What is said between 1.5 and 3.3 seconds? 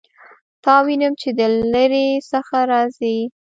لیرې څخه راځې